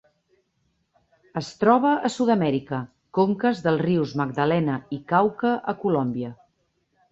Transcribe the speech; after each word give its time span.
Es 1.41 1.49
troba 1.63 1.91
a 2.09 2.11
Sud-amèrica: 2.13 2.79
conques 3.19 3.63
dels 3.67 3.85
rius 3.89 4.17
Magdalena 4.25 4.81
i 4.99 5.03
Cauca 5.15 5.55
a 5.75 5.79
Colòmbia. 5.87 6.35